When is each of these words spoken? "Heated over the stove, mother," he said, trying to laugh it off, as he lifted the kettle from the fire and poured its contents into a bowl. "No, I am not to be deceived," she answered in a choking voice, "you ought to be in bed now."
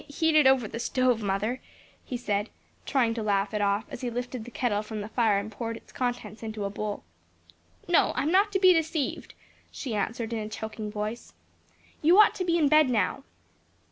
"Heated 0.07 0.47
over 0.47 0.67
the 0.67 0.79
stove, 0.79 1.21
mother," 1.21 1.61
he 2.03 2.17
said, 2.17 2.49
trying 2.87 3.13
to 3.13 3.21
laugh 3.21 3.53
it 3.53 3.61
off, 3.61 3.85
as 3.91 4.01
he 4.01 4.09
lifted 4.09 4.45
the 4.45 4.49
kettle 4.49 4.81
from 4.81 5.01
the 5.01 5.09
fire 5.09 5.37
and 5.37 5.51
poured 5.51 5.77
its 5.77 5.91
contents 5.91 6.41
into 6.41 6.65
a 6.65 6.71
bowl. 6.71 7.03
"No, 7.87 8.09
I 8.15 8.23
am 8.23 8.31
not 8.31 8.51
to 8.53 8.59
be 8.59 8.73
deceived," 8.73 9.35
she 9.71 9.93
answered 9.93 10.33
in 10.33 10.39
a 10.39 10.49
choking 10.49 10.89
voice, 10.91 11.35
"you 12.01 12.19
ought 12.19 12.33
to 12.33 12.43
be 12.45 12.57
in 12.57 12.67
bed 12.67 12.89
now." 12.89 13.23